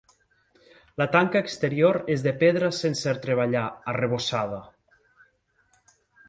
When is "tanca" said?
1.15-1.41